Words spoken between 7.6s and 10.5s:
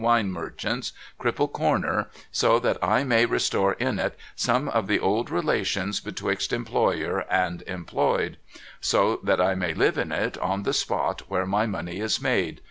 employed! So that I may live in it